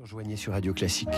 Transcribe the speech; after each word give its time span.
rejoignez 0.00 0.36
sur 0.36 0.52
Radio 0.52 0.72
Classique. 0.72 1.08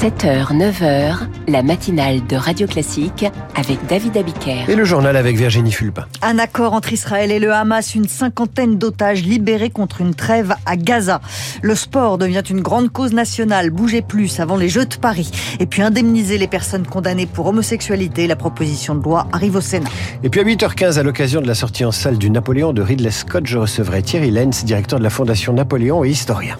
7h, 0.00 0.56
9h, 0.56 1.18
la 1.46 1.62
matinale 1.62 2.26
de 2.26 2.34
Radio 2.34 2.66
Classique 2.66 3.26
avec 3.54 3.84
David 3.86 4.16
Abiker. 4.16 4.64
Et 4.66 4.74
le 4.74 4.84
journal 4.86 5.14
avec 5.14 5.36
Virginie 5.36 5.72
Fulpin. 5.72 6.06
Un 6.22 6.38
accord 6.38 6.72
entre 6.72 6.94
Israël 6.94 7.30
et 7.30 7.38
le 7.38 7.52
Hamas, 7.52 7.94
une 7.94 8.08
cinquantaine 8.08 8.78
d'otages 8.78 9.22
libérés 9.22 9.68
contre 9.68 10.00
une 10.00 10.14
trêve 10.14 10.54
à 10.64 10.76
Gaza. 10.76 11.20
Le 11.60 11.74
sport 11.74 12.16
devient 12.16 12.42
une 12.48 12.62
grande 12.62 12.90
cause 12.90 13.12
nationale. 13.12 13.68
Bougez 13.68 14.00
plus 14.00 14.40
avant 14.40 14.56
les 14.56 14.70
Jeux 14.70 14.86
de 14.86 14.94
Paris. 14.94 15.30
Et 15.58 15.66
puis 15.66 15.82
indemniser 15.82 16.38
les 16.38 16.48
personnes 16.48 16.86
condamnées 16.86 17.26
pour 17.26 17.48
homosexualité. 17.48 18.26
La 18.26 18.36
proposition 18.36 18.94
de 18.94 19.04
loi 19.04 19.26
arrive 19.34 19.56
au 19.56 19.60
Sénat. 19.60 19.90
Et 20.22 20.30
puis 20.30 20.40
à 20.40 20.44
8h15, 20.44 20.98
à 20.98 21.02
l'occasion 21.02 21.42
de 21.42 21.46
la 21.46 21.54
sortie 21.54 21.84
en 21.84 21.92
salle 21.92 22.16
du 22.16 22.30
Napoléon 22.30 22.72
de 22.72 22.80
Ridley 22.80 23.10
Scott, 23.10 23.46
je 23.46 23.58
recevrai 23.58 24.00
Thierry 24.00 24.30
Lenz, 24.30 24.64
directeur 24.64 24.98
de 24.98 25.04
la 25.04 25.10
Fondation 25.10 25.52
Napoléon 25.52 26.04
et 26.04 26.08
historien. 26.08 26.56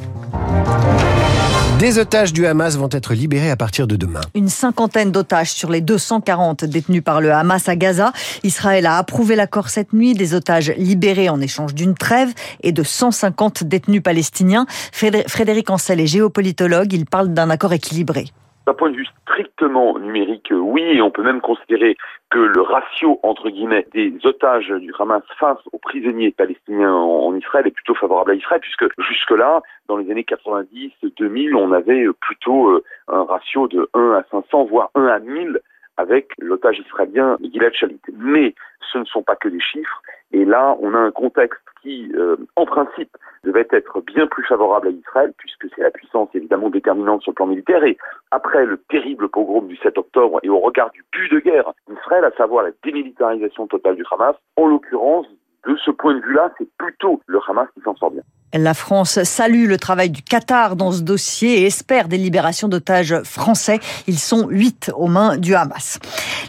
Des 1.80 1.96
otages 1.96 2.34
du 2.34 2.44
Hamas 2.44 2.76
vont 2.76 2.90
être 2.92 3.14
libérés 3.14 3.50
à 3.50 3.56
partir 3.56 3.86
de 3.86 3.96
demain. 3.96 4.20
Une 4.34 4.50
cinquantaine 4.50 5.10
d'otages 5.10 5.50
sur 5.50 5.70
les 5.70 5.80
240 5.80 6.66
détenus 6.66 7.02
par 7.02 7.22
le 7.22 7.32
Hamas 7.32 7.70
à 7.70 7.76
Gaza. 7.76 8.12
Israël 8.42 8.84
a 8.84 8.98
approuvé 8.98 9.34
l'accord 9.34 9.70
cette 9.70 9.94
nuit, 9.94 10.12
des 10.12 10.34
otages 10.34 10.74
libérés 10.76 11.30
en 11.30 11.40
échange 11.40 11.74
d'une 11.74 11.94
trêve 11.94 12.34
et 12.62 12.72
de 12.72 12.82
150 12.82 13.64
détenus 13.64 14.02
palestiniens. 14.02 14.66
Frédéric 14.92 15.70
Ancel 15.70 16.00
est 16.00 16.06
géopolitologue, 16.06 16.92
il 16.92 17.06
parle 17.06 17.28
d'un 17.28 17.48
accord 17.48 17.72
équilibré. 17.72 18.26
D'un 18.66 18.74
point 18.74 18.90
de 18.90 18.96
vue 18.96 19.08
strictement 19.22 19.98
numérique, 19.98 20.52
oui, 20.52 20.82
et 20.82 21.02
on 21.02 21.10
peut 21.10 21.22
même 21.22 21.40
considérer 21.40 21.96
que 22.30 22.38
le 22.38 22.60
ratio, 22.60 23.18
entre 23.22 23.48
guillemets, 23.48 23.86
des 23.92 24.12
otages 24.24 24.68
du 24.68 24.92
Hamas 24.98 25.22
face 25.38 25.58
aux 25.72 25.78
prisonniers 25.78 26.30
palestiniens 26.30 26.92
en, 26.92 27.34
Israël 27.34 27.66
est 27.66 27.72
plutôt 27.72 27.94
favorable 27.94 28.32
à 28.32 28.34
Israël, 28.34 28.60
puisque 28.60 28.84
jusque-là, 28.98 29.62
dans 29.88 29.96
les 29.96 30.10
années 30.10 30.26
90-2000, 30.28 31.54
on 31.54 31.72
avait 31.72 32.06
plutôt 32.20 32.68
euh, 32.68 32.84
un 33.08 33.24
ratio 33.24 33.66
de 33.66 33.88
1 33.94 34.12
à 34.12 34.24
500, 34.30 34.64
voire 34.64 34.90
1 34.94 35.06
à 35.06 35.18
1000 35.18 35.60
avec 35.96 36.32
l'otage 36.38 36.78
israélien 36.78 37.38
Gilad 37.42 37.72
Shalit. 37.72 38.00
Mais 38.12 38.54
ce 38.92 38.98
ne 38.98 39.04
sont 39.04 39.22
pas 39.22 39.36
que 39.36 39.48
des 39.48 39.60
chiffres, 39.60 40.02
et 40.32 40.44
là, 40.44 40.76
on 40.80 40.94
a 40.94 40.98
un 40.98 41.10
contexte 41.10 41.60
qui, 41.82 42.10
euh, 42.14 42.36
en 42.56 42.66
principe, 42.66 43.16
devait 43.44 43.68
être 43.70 44.00
bien 44.02 44.26
plus 44.26 44.44
favorable 44.44 44.88
à 44.88 44.90
Israël, 44.90 45.32
puisque 45.38 45.66
c'est 45.74 45.82
la 45.82 45.90
puissance 45.90 46.28
évidemment 46.34 46.70
déterminante 46.70 47.22
sur 47.22 47.30
le 47.32 47.36
plan 47.36 47.46
militaire. 47.46 47.84
Et 47.84 47.96
après 48.30 48.64
le 48.64 48.78
terrible 48.88 49.28
pogrom 49.28 49.66
du 49.66 49.76
7 49.76 49.98
octobre 49.98 50.40
et 50.42 50.48
au 50.48 50.60
regard 50.60 50.90
du 50.90 51.04
but 51.12 51.32
de 51.32 51.40
guerre 51.40 51.72
d'Israël, 51.88 52.24
à 52.24 52.32
savoir 52.32 52.64
la 52.64 52.70
démilitarisation 52.84 53.66
totale 53.66 53.96
du 53.96 54.04
Hamas, 54.10 54.36
en 54.56 54.66
l'occurrence, 54.66 55.26
de 55.66 55.76
ce 55.76 55.90
point 55.90 56.14
de 56.14 56.20
vue-là, 56.20 56.52
c'est 56.58 56.68
plutôt 56.78 57.20
le 57.26 57.38
Hamas 57.46 57.68
qui 57.74 57.80
s'en 57.82 57.94
sort 57.96 58.10
bien. 58.10 58.22
La 58.52 58.74
France 58.74 59.22
salue 59.22 59.68
le 59.68 59.78
travail 59.78 60.10
du 60.10 60.22
Qatar 60.22 60.74
dans 60.74 60.90
ce 60.90 61.02
dossier 61.02 61.60
et 61.60 61.66
espère 61.66 62.08
des 62.08 62.16
libérations 62.16 62.66
d'otages 62.66 63.22
français. 63.22 63.78
Ils 64.08 64.18
sont 64.18 64.48
huit 64.48 64.90
aux 64.96 65.06
mains 65.06 65.36
du 65.36 65.54
Hamas. 65.54 66.00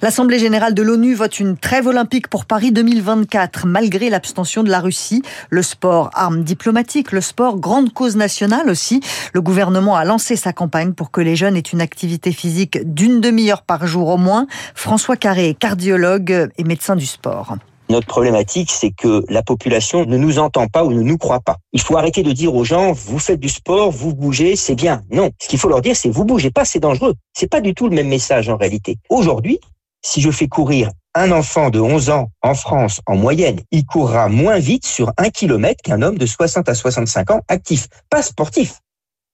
L'Assemblée 0.01 0.39
générale 0.39 0.73
de 0.73 0.81
l'ONU 0.81 1.13
vote 1.13 1.39
une 1.39 1.57
trêve 1.57 1.85
olympique 1.85 2.27
pour 2.27 2.45
Paris 2.45 2.71
2024, 2.71 3.67
malgré 3.67 4.09
l'abstention 4.09 4.63
de 4.63 4.71
la 4.71 4.79
Russie. 4.79 5.21
Le 5.51 5.61
sport, 5.61 6.09
arme 6.15 6.43
diplomatique, 6.43 7.11
le 7.11 7.21
sport, 7.21 7.59
grande 7.59 7.93
cause 7.93 8.15
nationale 8.15 8.67
aussi. 8.67 9.01
Le 9.33 9.41
gouvernement 9.41 9.95
a 9.95 10.03
lancé 10.03 10.35
sa 10.35 10.53
campagne 10.53 10.93
pour 10.93 11.11
que 11.11 11.21
les 11.21 11.35
jeunes 11.35 11.55
aient 11.55 11.59
une 11.59 11.81
activité 11.81 12.31
physique 12.31 12.79
d'une 12.83 13.21
demi-heure 13.21 13.61
par 13.61 13.85
jour 13.85 14.07
au 14.07 14.17
moins. 14.17 14.47
François 14.73 15.17
Carré, 15.17 15.55
cardiologue 15.59 16.49
et 16.57 16.63
médecin 16.63 16.95
du 16.95 17.05
sport. 17.05 17.57
Notre 17.91 18.07
problématique, 18.07 18.71
c'est 18.71 18.91
que 18.91 19.25
la 19.27 19.43
population 19.43 20.05
ne 20.05 20.15
nous 20.15 20.39
entend 20.39 20.67
pas 20.67 20.85
ou 20.85 20.93
ne 20.93 21.01
nous 21.01 21.17
croit 21.17 21.41
pas. 21.41 21.57
Il 21.73 21.81
faut 21.81 21.97
arrêter 21.97 22.23
de 22.23 22.31
dire 22.31 22.55
aux 22.55 22.63
gens, 22.63 22.93
vous 22.93 23.19
faites 23.19 23.41
du 23.41 23.49
sport, 23.49 23.91
vous 23.91 24.15
bougez, 24.15 24.55
c'est 24.55 24.75
bien. 24.75 25.03
Non. 25.11 25.29
Ce 25.41 25.49
qu'il 25.49 25.59
faut 25.59 25.67
leur 25.67 25.81
dire, 25.81 25.93
c'est 25.93 26.07
vous 26.07 26.23
bougez 26.23 26.51
pas, 26.51 26.63
c'est 26.63 26.79
dangereux. 26.79 27.15
C'est 27.33 27.49
pas 27.49 27.59
du 27.59 27.73
tout 27.73 27.89
le 27.89 27.95
même 27.95 28.07
message 28.07 28.47
en 28.47 28.55
réalité. 28.55 28.97
Aujourd'hui, 29.09 29.59
si 30.01 30.21
je 30.21 30.31
fais 30.31 30.47
courir 30.47 30.89
un 31.15 31.33
enfant 31.33 31.69
de 31.69 31.81
11 31.81 32.11
ans 32.11 32.29
en 32.41 32.53
France, 32.53 33.01
en 33.07 33.17
moyenne, 33.17 33.59
il 33.71 33.85
courra 33.85 34.29
moins 34.29 34.57
vite 34.57 34.85
sur 34.85 35.11
un 35.17 35.29
kilomètre 35.29 35.81
qu'un 35.83 36.01
homme 36.01 36.17
de 36.17 36.25
60 36.25 36.69
à 36.69 36.73
65 36.73 37.31
ans 37.31 37.41
actif. 37.49 37.89
Pas 38.09 38.21
sportif, 38.21 38.79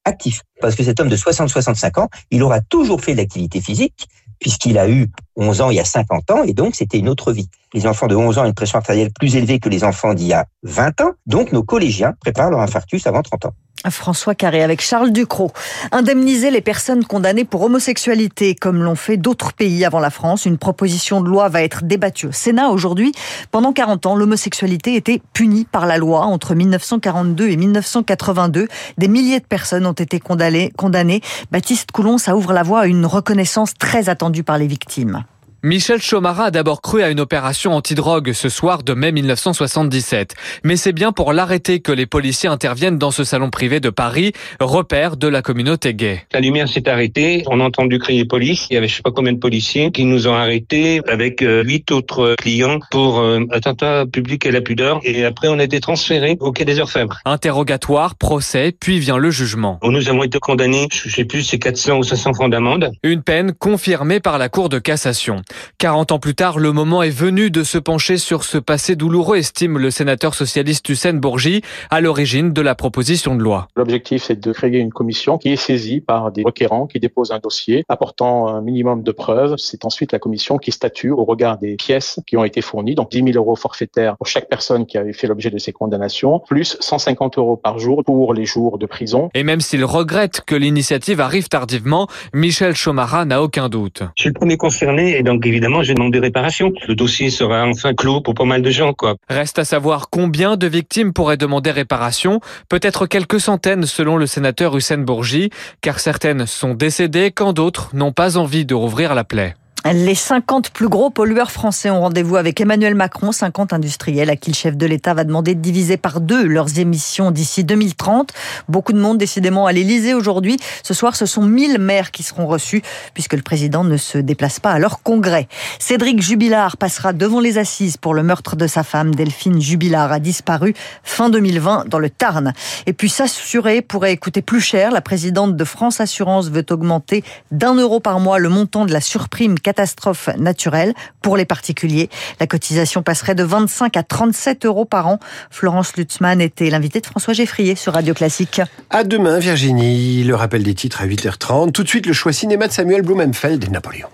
actif. 0.04 0.42
Parce 0.62 0.74
que 0.74 0.84
cet 0.84 1.00
homme 1.00 1.10
de 1.10 1.16
60-65 1.16 2.02
ans, 2.02 2.10
il 2.32 2.42
aura 2.42 2.62
toujours 2.62 3.02
fait 3.02 3.12
de 3.12 3.18
l'activité 3.18 3.62
physique, 3.62 4.08
puisqu'il 4.40 4.78
a 4.78 4.90
eu 4.90 5.10
11 5.36 5.62
ans 5.62 5.70
il 5.70 5.76
y 5.76 5.80
a 5.80 5.86
50 5.86 6.32
ans, 6.32 6.44
et 6.44 6.54
donc 6.54 6.76
c'était 6.76 7.00
une 7.00 7.10
autre 7.10 7.32
vie. 7.32 7.50
Les 7.74 7.88
enfants 7.88 8.08
de 8.08 8.16
11 8.16 8.38
ans 8.38 8.44
ont 8.44 8.48
une 8.48 8.54
pression 8.54 8.78
artérielle 8.78 9.12
plus 9.12 9.36
élevée 9.36 9.60
que 9.60 9.70
les 9.70 9.84
enfants 9.84 10.14
d'il 10.14 10.28
y 10.28 10.34
a 10.34 10.46
20 10.64 11.02
ans, 11.02 11.12
donc 11.26 11.52
nos 11.52 11.64
collégiens 11.64 12.14
préparent 12.20 12.52
leur 12.52 12.62
infarctus 12.62 13.06
avant 13.08 13.22
30 13.22 13.46
ans. 13.46 13.54
François 13.90 14.36
Carré 14.36 14.64
avec 14.64 14.82
Charles 14.82 15.12
Ducrot. 15.12 15.52
Indemniser 15.92 16.52
les 16.52 16.62
personnes 16.62 17.06
condamnées 17.06 17.46
pour 17.46 17.62
homosexualité, 17.64 18.56
comme 18.56 18.84
l'ont 18.84 18.96
fait 18.96 19.18
d'autres 19.18 19.54
pays 19.54 19.86
avant 19.86 20.00
la 20.00 20.10
France. 20.10 20.46
Une 20.46 20.58
proposition 20.58 21.22
de 21.22 21.30
loi 21.30 21.50
va 21.50 21.64
être 21.64 21.84
débattue 21.84 22.28
au 22.28 22.32
Sénat 22.32 22.70
aujourd'hui. 22.70 23.12
Pendant 23.52 23.74
40 23.74 24.06
ans, 24.06 24.16
l'homosexualité 24.16 24.96
était 24.96 25.22
punie 25.34 25.66
par 25.66 25.86
la 25.86 25.98
loi. 25.98 26.22
Entre 26.22 26.56
1942 26.56 27.50
et 27.50 27.58
1982, 27.58 28.68
des 28.98 29.08
milliers 29.08 29.40
de 29.40 29.46
personnes 29.46 29.86
ont 29.86 29.94
été 29.94 30.20
condamnées. 30.20 31.22
Baptiste 31.52 31.92
Coulon, 31.92 32.18
ça 32.18 32.36
ouvre 32.36 32.54
la 32.54 32.64
voie 32.64 32.82
à 32.82 32.88
une 32.88 33.06
reconnaissance 33.06 33.74
très 33.74 34.10
attendue 34.10 34.44
par 34.44 34.58
les 34.58 34.68
victimes. 34.68 35.24
Michel 35.64 36.00
Chomara 36.00 36.46
a 36.46 36.52
d'abord 36.52 36.82
cru 36.82 37.02
à 37.02 37.10
une 37.10 37.20
opération 37.20 37.74
antidrogue 37.74 38.32
ce 38.34 38.48
soir 38.48 38.84
de 38.84 38.94
mai 38.94 39.12
1977. 39.12 40.36
Mais 40.64 40.76
c'est 40.76 40.92
bien 40.94 41.12
pour 41.12 41.34
l'arrêter 41.34 41.80
que 41.80 41.92
les 41.92 42.06
policiers 42.06 42.48
interviennent 42.48 43.00
dans 43.00 43.10
ce 43.10 43.24
salon 43.24 43.50
privé 43.50 43.80
de 43.80 43.90
Paris, 43.90 44.34
repère 44.60 45.18
de 45.18 45.28
la 45.28 45.42
communauté 45.42 45.96
gay. 45.96 46.22
La 46.32 46.42
lumière 46.42 46.70
s'est 46.70 46.88
arrêtée, 46.88 47.44
on 47.48 47.60
a 47.60 47.64
entendu 47.64 47.98
crier 47.98 48.24
police, 48.24 48.68
il 48.70 48.76
y 48.76 48.78
avait 48.78 48.88
je 48.88 48.98
sais 48.98 49.02
pas 49.02 49.10
combien 49.10 49.34
de 49.34 49.40
policiers 49.40 49.92
qui 49.92 50.06
nous 50.06 50.28
ont 50.28 50.36
arrêtés 50.36 51.02
avec 51.08 51.42
euh, 51.42 51.64
huit 51.64 51.92
autres 51.92 52.36
clients 52.38 52.78
pour 52.92 53.20
euh, 53.20 53.40
attentat 53.50 54.06
public 54.06 54.46
à 54.46 54.52
la 54.52 54.62
pudeur 54.62 55.00
et 55.04 55.26
après 55.26 55.48
on 55.48 55.58
a 55.58 55.64
été 55.64 55.80
transférés 55.80 56.38
au 56.40 56.52
quai 56.52 56.66
des 56.66 56.80
Orfèvres. 56.80 57.18
Interrogatoire, 57.26 58.14
procès, 58.14 58.76
puis 58.80 59.00
vient 59.00 59.18
le 59.18 59.32
jugement. 59.32 59.80
Nous 59.82 60.08
avons 60.08 60.22
été 60.22 60.38
condamnés, 60.38 60.88
je 60.92 61.10
sais 61.10 61.26
plus, 61.26 61.42
c'est 61.42 61.58
400 61.58 61.98
ou 61.98 62.04
500 62.04 62.36
francs 62.36 62.52
d'amende. 62.52 62.92
Une 63.02 63.24
peine 63.24 63.54
confirmée 63.54 64.20
par 64.20 64.38
la 64.38 64.50
Cour 64.50 64.70
de 64.70 64.78
cassation. 64.78 65.42
40 65.78 66.12
ans 66.12 66.20
plus 66.20 66.36
tard, 66.36 66.60
le 66.60 66.72
moment 66.72 67.04
est 67.04 67.10
venu 67.10 67.52
de 67.52 67.64
se 67.64 67.78
pencher 67.78 68.18
sur 68.18 68.44
ce 68.44 68.58
passé 68.58 68.96
douloureux, 68.96 69.38
estime 69.38 69.78
le 69.78 69.92
sénateur 69.92 70.34
socialiste 70.34 70.88
Hussein 70.90 71.14
Bourgi, 71.14 71.62
à 71.90 72.02
l'origine 72.02 72.54
de 72.54 72.62
la 72.62 72.76
proposition 72.76 73.36
de 73.36 73.42
loi. 73.42 73.68
L'objectif, 73.76 74.24
c'est 74.24 74.40
de 74.40 74.52
créer 74.52 74.78
une 74.78 74.92
commission 74.92 75.38
qui 75.38 75.50
est 75.50 75.56
saisie 75.56 76.02
par 76.02 76.32
des 76.32 76.44
requérants 76.44 76.88
qui 76.88 77.00
déposent 77.00 77.32
un 77.32 77.40
dossier 77.40 77.84
apportant 77.90 78.48
un 78.48 78.62
minimum 78.62 79.04
de 79.04 79.12
preuves. 79.12 79.56
C'est 79.58 79.86
ensuite 79.86 80.12
la 80.12 80.20
commission 80.20 80.58
qui 80.58 80.72
statue 80.72 81.12
au 81.12 81.24
regard 81.24 81.58
des 81.58 81.76
pièces 81.76 82.20
qui 82.26 82.38
ont 82.38 82.44
été 82.44 82.62
fournies, 82.62 82.96
donc 82.96 83.12
10 83.12 83.24
000 83.24 83.30
euros 83.36 83.56
forfaitaires 83.56 84.18
pour 84.18 84.28
chaque 84.28 84.50
personne 84.50 84.86
qui 84.86 84.98
avait 84.98 85.14
fait 85.14 85.28
l'objet 85.28 85.50
de 85.50 85.58
ces 85.58 85.72
condamnations, 85.72 86.40
plus 86.40 86.78
150 86.80 87.38
euros 87.38 87.58
par 87.58 87.80
jour 87.80 88.04
pour 88.04 88.34
les 88.34 88.46
jours 88.46 88.78
de 88.78 88.86
prison. 88.86 89.30
Et 89.34 89.44
même 89.44 89.62
s'il 89.62 89.86
regrette 89.86 90.42
que 90.42 90.56
l'initiative 90.56 91.22
arrive 91.22 91.48
tardivement, 91.48 92.08
Michel 92.34 92.76
Chomara 92.76 93.26
n'a 93.26 93.42
aucun 93.42 93.70
doute. 93.70 94.04
Je 94.16 94.24
suis 94.24 94.30
le 94.30 94.34
premier 94.34 94.58
concerné 94.58 95.18
et 95.18 95.24
donc 95.24 95.37
évidemment, 95.46 95.84
je 95.84 95.94
demande 95.94 96.14
des 96.14 96.20
réparations. 96.20 96.72
Le 96.88 96.96
dossier 96.96 97.30
sera 97.30 97.66
enfin 97.66 97.94
clos 97.94 98.22
pour 98.22 98.34
pas 98.34 98.46
mal 98.46 98.62
de 98.62 98.70
gens, 98.70 98.94
quoi. 98.94 99.16
Reste 99.30 99.60
à 99.60 99.66
savoir 99.66 100.10
combien 100.10 100.58
de 100.58 100.68
victimes 100.68 101.14
pourraient 101.14 101.38
demander 101.38 101.72
réparation. 101.72 102.40
Peut-être 102.70 103.06
quelques 103.06 103.40
centaines, 103.40 103.86
selon 103.86 104.18
le 104.18 104.28
sénateur 104.28 104.76
Hussein 104.76 105.00
Bourgi, 105.00 105.50
car 105.82 106.00
certaines 106.00 106.46
sont 106.46 106.74
décédées 106.74 107.32
quand 107.32 107.54
d'autres 107.54 107.96
n'ont 107.96 108.12
pas 108.12 108.38
envie 108.38 108.66
de 108.66 108.76
rouvrir 108.76 109.16
la 109.16 109.24
plaie. 109.24 109.56
Les 109.94 110.16
50 110.16 110.72
plus 110.72 110.90
gros 110.90 111.10
pollueurs 111.10 111.52
français 111.52 111.90
ont 111.90 112.02
rendez-vous 112.02 112.36
avec 112.36 112.60
Emmanuel 112.60 112.94
Macron, 112.94 113.32
50 113.32 113.72
industriels 113.72 114.30
à 114.30 114.36
qui 114.36 114.52
le 114.52 114.56
chef 114.56 114.76
de 114.76 114.86
l'État 114.86 115.14
va 115.14 115.24
demander 115.24 115.56
de 115.56 115.62
diviser 115.62 115.96
par 115.96 116.20
deux 116.20 116.46
leurs 116.46 116.80
émissions 116.80 117.32
d'ici 117.32 117.64
2030. 117.64 118.34
Beaucoup 118.68 118.92
de 118.92 119.00
monde 119.00 119.18
décidément 119.18 119.66
à 119.66 119.72
l'Élysée 119.72 120.14
aujourd'hui. 120.14 120.58
Ce 120.84 120.94
soir, 120.94 121.16
ce 121.16 121.26
sont 121.26 121.44
1000 121.44 121.80
maires 121.80 122.12
qui 122.12 122.24
seront 122.24 122.48
reçus 122.48 122.82
puisque 123.14 123.34
le 123.34 123.42
président 123.42 123.86
ne 123.86 123.96
se 123.96 124.18
déplace 124.18 124.60
pas 124.60 124.72
à 124.72 124.80
leur 124.80 125.04
congrès. 125.04 125.48
Cédric 125.80 126.22
Jubilard 126.22 126.76
passera 126.76 127.14
devant 127.14 127.40
les 127.40 127.58
assises 127.58 127.96
pour 127.96 128.14
le 128.14 128.24
meurtre 128.24 128.58
de 128.58 128.68
sa 128.68 128.84
femme. 128.84 129.16
Delphine 129.16 129.62
Jubilard 129.62 130.12
a 130.12 130.20
disparu 130.20 130.74
fin 131.04 131.30
2020 131.30 131.88
dans 131.88 132.00
le 132.00 132.10
Tarn. 132.10 132.54
Et 132.88 132.94
puis 132.94 133.10
s'assurer 133.10 133.82
pourrait 133.82 134.18
coûter 134.18 134.42
plus 134.42 134.62
cher. 134.62 134.92
La 134.92 135.02
présidente 135.02 135.56
de 135.56 135.64
France 135.64 136.02
Assurance 136.02 136.50
veut 136.50 136.66
augmenter 136.72 137.24
d'un 137.52 137.76
euro 137.76 138.02
par 138.02 138.20
mois 138.20 138.38
le 138.38 138.50
montant 138.50 138.86
de 138.86 138.92
la 138.92 139.02
surprime 139.02 139.58
catastrophe 139.78 140.30
naturelle 140.38 140.94
pour 141.22 141.38
les 141.38 141.46
particuliers. 141.46 142.10
La 142.40 142.48
cotisation 142.48 143.04
passerait 143.04 143.36
de 143.36 143.44
25 143.44 143.96
à 143.96 144.02
37 144.02 144.66
euros 144.66 144.86
par 144.86 145.08
an. 145.08 145.20
Florence 145.52 145.96
Lutzmann 145.98 146.42
était 146.42 146.72
l'invitée 146.72 147.00
de 147.00 147.06
François 147.06 147.34
Geffrier 147.36 147.76
sur 147.76 147.94
Radio 147.94 148.16
Classique. 148.16 148.60
À 148.90 149.04
demain, 149.04 149.38
Virginie. 149.38 150.24
Le 150.24 150.34
rappel 150.34 150.64
des 150.64 150.74
titres 150.74 151.02
à 151.02 151.06
8h30. 151.06 151.74
Tout 151.74 151.84
de 151.84 151.90
suite, 151.90 152.08
le 152.08 152.14
choix 152.14 152.34
cinéma 152.34 152.68
de 152.68 152.74
Samuel 152.74 153.04
Blumenfeld 153.04 153.64
et 153.64 153.70
Napoléon. 153.70 154.08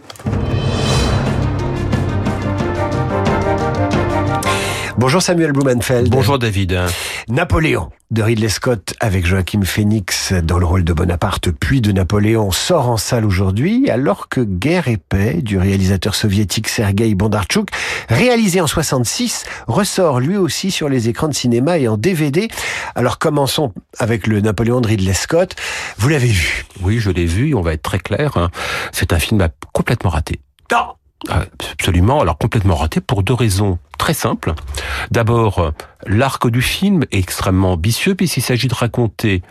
Bonjour 5.04 5.22
Samuel 5.22 5.52
Blumenfeld. 5.52 6.10
Bonjour 6.10 6.40
David. 6.40 6.80
Napoléon 7.28 7.90
de 8.12 8.22
Ridley 8.22 8.48
Scott 8.48 8.94
avec 9.02 9.26
Joachim 9.26 9.64
Phoenix 9.66 10.32
dans 10.32 10.58
le 10.58 10.66
rôle 10.66 10.86
de 10.86 10.94
Bonaparte 10.94 11.52
puis 11.52 11.82
de 11.82 11.92
Napoléon 11.92 12.52
sort 12.52 12.88
en 12.88 12.96
salle 12.96 13.26
aujourd'hui 13.26 13.90
alors 13.90 14.30
que 14.30 14.40
Guerre 14.40 14.88
et 14.88 14.96
paix 14.96 15.42
du 15.42 15.58
réalisateur 15.58 16.16
soviétique 16.16 16.70
Sergei 16.70 17.16
Bondarchuk 17.16 17.68
réalisé 18.08 18.62
en 18.62 18.68
66 18.68 19.44
ressort 19.68 20.22
lui 20.22 20.38
aussi 20.38 20.72
sur 20.72 20.88
les 20.88 21.10
écrans 21.10 21.28
de 21.28 21.34
cinéma 21.34 21.80
et 21.80 21.90
en 21.90 21.98
DVD. 21.98 22.48
Alors 22.96 23.20
commençons 23.20 23.74
avec 24.00 24.26
le 24.26 24.40
Napoléon 24.40 24.80
de 24.80 24.88
Ridley 24.88 25.14
Scott. 25.14 25.58
Vous 25.98 26.08
l'avez 26.08 26.30
vu? 26.30 26.66
Oui, 26.82 27.00
je 27.00 27.12
l'ai 27.12 27.26
vu, 27.26 27.54
on 27.56 27.62
va 27.62 27.74
être 27.74 27.84
très 27.84 28.00
clair. 28.00 28.38
Hein. 28.38 28.52
C'est 28.94 29.12
un 29.12 29.20
film 29.20 29.46
complètement 29.74 30.12
raté. 30.12 30.40
Non 30.72 30.94
Absolument, 31.30 32.22
alors 32.22 32.38
complètement 32.38 32.76
raté 32.76 33.02
pour 33.02 33.24
deux 33.24 33.34
raisons 33.34 33.80
très 33.98 34.14
simples. 34.14 34.54
D'abord, 35.12 35.72
l'arc 36.06 36.50
du 36.50 36.62
film 36.62 37.04
est 37.12 37.20
extrêmement 37.20 37.74
ambitieux 37.74 38.16
puisqu'il 38.16 38.42
s'agit 38.42 38.68
de 38.68 38.76
raconter 38.76 39.42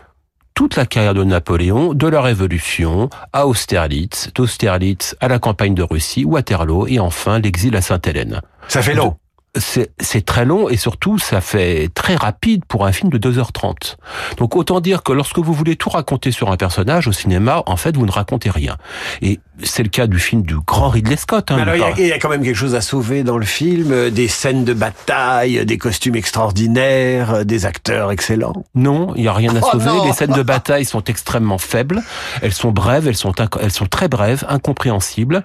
toute 0.54 0.76
la 0.76 0.84
carrière 0.84 1.14
de 1.14 1.24
Napoléon, 1.24 1.94
de 1.94 2.06
la 2.06 2.20
Révolution 2.20 3.08
à 3.32 3.46
Austerlitz, 3.46 4.30
d'Austerlitz 4.34 5.16
à 5.20 5.28
la 5.28 5.38
campagne 5.38 5.74
de 5.74 5.82
Russie, 5.82 6.24
Waterloo 6.24 6.86
et 6.86 7.00
enfin 7.00 7.38
l'exil 7.38 7.75
à 7.75 7.80
Sainte-Hélène. 7.80 8.42
Ça 8.68 8.82
fait 8.82 8.94
long 8.94 9.16
c'est 9.54 10.25
très 10.25 10.44
long 10.44 10.68
et 10.68 10.76
surtout 10.76 11.18
ça 11.18 11.40
fait 11.40 11.90
très 11.94 12.16
rapide 12.16 12.64
pour 12.64 12.86
un 12.86 12.92
film 12.92 13.10
de 13.10 13.18
2h30. 13.18 13.96
Donc 14.38 14.56
autant 14.56 14.80
dire 14.80 15.02
que 15.02 15.12
lorsque 15.12 15.38
vous 15.38 15.52
voulez 15.52 15.76
tout 15.76 15.90
raconter 15.90 16.32
sur 16.32 16.50
un 16.50 16.56
personnage 16.56 17.06
au 17.06 17.12
cinéma, 17.12 17.62
en 17.66 17.76
fait 17.76 17.96
vous 17.96 18.06
ne 18.06 18.10
racontez 18.10 18.48
rien. 18.48 18.78
Et 19.20 19.40
c'est 19.64 19.82
le 19.82 19.88
cas 19.88 20.06
du 20.06 20.19
film 20.19 20.43
du 20.43 20.56
grand 20.67 20.88
Ridley 20.88 21.17
Scott. 21.17 21.50
Hein, 21.50 21.59
alors 21.59 21.75
il 21.99 22.06
y, 22.06 22.12
a 22.12 22.19
quand 22.19 22.29
même 22.29 22.43
quelque 22.43 22.56
chose 22.56 22.75
à 22.75 22.81
sauver 22.81 23.23
dans 23.23 23.38
le 23.38 23.44
film, 23.44 23.93
euh, 23.93 24.11
des 24.11 24.29
scènes 24.29 24.64
de 24.64 24.75
bataille, 24.75 25.64
des 25.64 25.79
costumes 25.79 26.17
extraordinaires, 26.17 27.35
euh, 27.35 27.44
des 27.44 27.67
acteurs 27.67 28.11
excellents. 28.11 28.64
Non, 28.75 29.12
il 29.17 29.25
y 29.25 29.29
a 29.29 29.32
rien 29.32 29.55
à 29.56 29.61
oh 29.62 29.70
sauver. 29.73 29.91
Les 30.06 30.12
scènes 30.12 30.32
de 30.32 30.43
bataille 30.43 30.85
sont 30.85 31.05
extrêmement 31.05 31.59
faibles. 31.59 32.03
Elles 32.43 32.53
sont 32.53 32.73
brèves, 32.73 33.09
elles 33.09 33.17
sont 33.17 33.35
elles 33.61 33.70
sont 33.70 33.87
très 33.87 34.09
brèves, 34.09 34.44
incompréhensibles. 34.49 35.43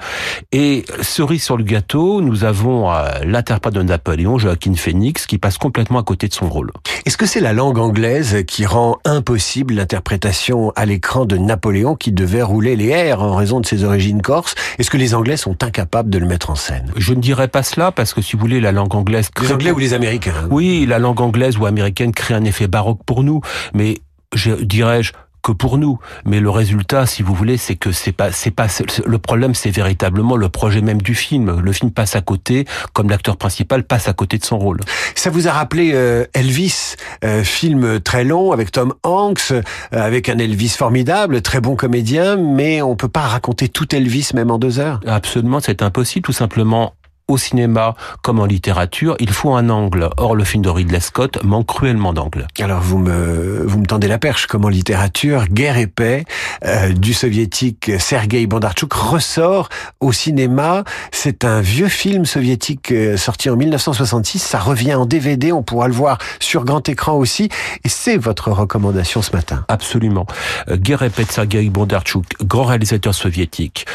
Et 0.52 0.86
cerise 1.02 1.44
sur 1.44 1.58
le 1.58 1.64
gâteau, 1.64 2.22
nous 2.22 2.44
avons 2.44 2.92
euh, 2.92 3.08
l'interprète 3.24 3.74
de 3.74 3.82
Napoléon, 3.82 4.38
Joaquin 4.38 4.74
Phoenix, 4.76 5.26
qui 5.26 5.38
passe 5.38 5.58
complètement 5.58 6.00
à 6.00 6.04
côté 6.04 6.28
de 6.28 6.34
son 6.34 6.50
rôle. 6.50 6.72
Est-ce 7.06 7.18
que 7.18 7.26
c'est 7.26 7.42
la 7.42 7.54
langue 7.54 7.78
anglaise 7.78 8.44
qui 8.48 8.66
rend 8.66 8.98
impossible 9.06 9.74
l'interprétation 9.74 10.72
à 10.76 10.86
l'écran 10.86 11.26
de 11.26 11.38
Napoléon 11.38 11.96
qui 11.96 12.12
devait 12.12 12.42
rouler 12.42 12.76
les 12.76 12.88
airs 12.88 13.22
en 13.22 13.36
raison 13.36 13.60
de 13.60 13.66
ses 13.66 13.84
origines 13.84 14.07
corses 14.22 14.56
Est-ce 14.80 14.90
que 14.90 14.98
les 14.98 15.14
Anglais 15.14 15.38
sont 15.38 15.64
incapables 15.64 16.10
de 16.10 16.18
le 16.18 16.26
mettre 16.26 16.50
en 16.50 16.56
scène? 16.56 16.92
Je 16.98 17.14
ne 17.14 17.22
dirais 17.22 17.48
pas 17.48 17.64
cela 17.64 17.92
parce 17.92 18.14
que 18.14 18.22
si 18.22 18.36
vous 18.36 18.42
voulez, 18.42 18.60
la 18.60 18.72
langue 18.72 18.96
anglaise... 18.96 19.30
Les 19.42 19.52
Anglais 19.52 19.72
ou 19.72 19.80
les 19.80 19.94
Américains 19.94 20.48
Oui, 20.50 20.86
la 20.88 21.00
langue 21.00 21.22
anglaise 21.22 21.58
ou 21.58 21.66
américaine 21.66 22.12
crée 22.12 22.34
un 22.34 22.44
effet 22.44 22.68
baroque 22.68 23.02
pour 23.06 23.24
nous, 23.24 23.42
mais 23.74 24.00
je 24.34 24.52
dirais-je 24.52 25.14
que 25.48 25.54
pour 25.54 25.78
nous. 25.78 25.98
Mais 26.26 26.42
le 26.42 26.50
résultat, 26.50 27.06
si 27.06 27.24
vous 27.24 27.34
voulez, 27.34 27.56
c'est 27.56 27.76
que 27.76 27.94
c'est 27.94 28.12
pas, 28.12 28.34
c'est 28.34 28.52
pas, 28.52 28.68
le 29.06 29.18
problème, 29.18 29.56
c'est 29.56 29.70
véritablement 29.70 30.36
le 30.36 30.50
projet 30.50 30.82
même 30.82 31.02
du 31.02 31.16
film. 31.16 31.62
Le 31.62 31.72
film 31.72 31.90
passe 31.90 32.18
à 32.18 32.22
côté, 32.22 32.66
comme 32.92 33.10
l'acteur 33.10 33.38
principal 33.38 33.84
passe 33.84 34.10
à 34.10 34.14
côté 34.14 34.38
de 34.38 34.44
son 34.44 34.60
rôle. 34.60 34.82
Ça 35.16 35.30
vous 35.30 35.48
a 35.48 35.54
rappelé 35.54 35.92
euh, 35.94 36.26
Elvis, 36.34 36.96
euh, 37.24 37.46
film 37.46 38.02
très 38.02 38.26
long 38.26 38.52
avec 38.52 38.72
Tom 38.72 38.94
Hanks, 39.04 39.52
euh, 39.52 39.62
avec 39.92 40.28
un 40.28 40.38
Elvis 40.38 40.76
formidable, 40.78 41.42
très 41.42 41.62
bon 41.62 41.78
comédien, 41.78 42.36
mais 42.36 42.82
on 42.82 42.98
peut 42.98 43.08
pas 43.08 43.22
raconter 43.22 43.70
tout 43.70 43.96
Elvis 43.96 44.32
même 44.34 44.52
en 44.52 44.58
deux 44.58 44.80
heures. 44.80 45.00
Absolument, 45.08 45.62
c'est 45.62 45.82
impossible. 45.82 46.26
Tout 46.26 46.34
simplement, 46.34 46.94
au 47.28 47.38
cinéma 47.38 47.96
comme 48.22 48.40
en 48.40 48.46
littérature, 48.46 49.16
il 49.20 49.32
faut 49.32 49.54
un 49.54 49.70
angle. 49.70 50.10
Or, 50.18 50.36
le 50.36 50.44
film 50.44 50.64
de 50.64 50.70
Ridley 50.70 51.00
Scott 51.00 51.44
manque 51.44 51.68
cruellement 51.68 52.14
d'angle. 52.14 52.48
Alors, 52.60 52.82
vous 52.82 52.98
me, 52.98 53.64
vous 53.66 53.80
me 53.80 53.86
tendez 53.86 54.08
la 54.08 54.18
perche, 54.18 54.48
comme 54.48 54.66
en 54.66 54.70
littérature, 54.70 55.48
Guerre 55.48 55.78
et 55.78 55.88
paix 55.88 56.26
euh, 56.66 56.94
du 56.94 57.14
soviétique 57.14 57.92
Sergei 58.00 58.48
Bondarchuk 58.48 58.94
ressort 58.94 59.70
au 60.00 60.12
cinéma. 60.12 60.84
C'est 61.12 61.44
un 61.44 61.62
vieux 61.62 61.90
film 61.90 62.26
soviétique 62.26 62.92
euh, 62.92 63.18
sorti 63.18 63.50
en 63.50 63.58
1966. 63.58 64.40
Ça 64.40 64.60
revient 64.60 64.96
en 64.96 65.06
DVD, 65.06 65.52
on 65.52 65.64
pourra 65.64 65.88
le 65.88 65.94
voir 65.94 66.18
sur 66.40 66.64
grand 66.64 66.88
écran 66.88 67.14
aussi. 67.14 67.50
Et 67.84 67.90
c'est 67.90 68.18
votre 68.18 68.52
recommandation 68.52 69.22
ce 69.22 69.32
matin. 69.34 69.66
Absolument. 69.68 70.26
Euh, 70.70 70.78
Guerre 70.78 71.04
et 71.04 71.10
paix 71.10 71.26
de 71.26 71.32
Sergei 71.32 71.70
Bondarchuk, 71.70 72.26
grand 72.44 72.66
réalisateur 72.66 73.14
soviétique. 73.14 73.86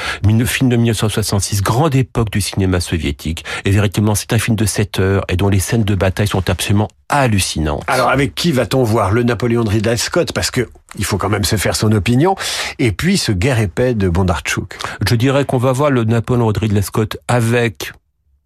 Film 0.45 0.71
de 0.71 0.77
1966, 0.77 1.63
grande 1.63 1.95
époque 1.95 2.31
du 2.31 2.41
cinéma 2.41 2.81
soviétique 2.81 3.22
et 3.27 3.71
véritablement, 3.71 4.15
c'est 4.15 4.33
un 4.33 4.39
film 4.39 4.57
de 4.57 4.65
7 4.65 5.01
heures 5.01 5.25
et 5.29 5.37
dont 5.37 5.49
les 5.49 5.61
scènes 5.61 5.85
de 5.85 5.95
bataille 5.95 6.29
sont 6.29 6.49
absolument 6.49 6.89
hallucinantes. 7.09 7.83
Alors, 7.87 8.09
avec 8.09 8.35
qui 8.35 8.53
va-t-on 8.53 8.83
voir 8.83 9.13
le 9.13 9.23
Napoléon 9.23 9.65
de 9.65 9.71
Ridley 9.71 9.97
Scott? 9.97 10.33
Parce 10.33 10.51
que 10.51 10.69
il 10.99 11.05
faut 11.05 11.19
quand 11.19 11.29
même 11.29 11.45
se 11.45 11.57
faire 11.57 11.77
son 11.77 11.93
opinion. 11.93 12.35
Et 12.79 12.93
puis, 12.93 13.17
ce 13.17 13.33
guerre 13.33 13.59
épais 13.59 13.95
de 13.95 14.09
Bondarchuk. 14.09 14.79
Je 15.07 15.15
dirais 15.15 15.45
qu'on 15.45 15.59
va 15.59 15.73
voir 15.73 15.91
le 15.91 16.05
Napoléon 16.05 16.53
de 16.53 16.59
Ridley 16.59 16.83
Scott 16.83 17.17
avec 17.29 17.93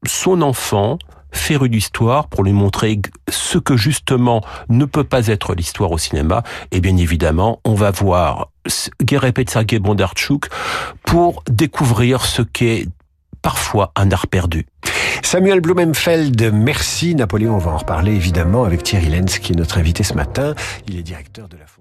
son 0.06 0.42
enfant, 0.42 0.98
féru 1.32 1.68
d'histoire 1.68 2.28
pour 2.28 2.44
lui 2.44 2.52
montrer 2.52 3.00
ce 3.28 3.58
que 3.58 3.76
justement 3.76 4.42
ne 4.68 4.84
peut 4.84 5.04
pas 5.04 5.26
être 5.26 5.54
l'histoire 5.54 5.90
au 5.90 5.98
cinéma. 5.98 6.42
Et 6.70 6.80
bien 6.80 6.96
évidemment, 6.96 7.60
on 7.64 7.74
va 7.74 7.90
voir 7.90 8.50
Guerre 9.02 9.24
épée 9.24 9.44
de 9.44 9.50
Sergei 9.50 9.78
Bondarchuk 9.78 10.46
pour 11.04 11.42
découvrir 11.48 12.24
ce 12.24 12.42
qu'est 12.42 12.86
parfois 13.46 13.92
un 13.94 14.10
art 14.10 14.26
perdu. 14.26 14.66
Samuel 15.22 15.60
Blumenfeld, 15.60 16.50
merci 16.52 17.14
Napoléon, 17.14 17.54
on 17.54 17.58
va 17.58 17.70
en 17.70 17.76
reparler 17.76 18.12
évidemment 18.12 18.64
avec 18.64 18.82
Thierry 18.82 19.06
Lenz 19.06 19.38
qui 19.38 19.52
est 19.52 19.54
notre 19.54 19.78
invité 19.78 20.02
ce 20.02 20.14
matin. 20.14 20.56
Il 20.88 20.98
est 20.98 21.02
directeur 21.02 21.46
de 21.46 21.56
la. 21.56 21.75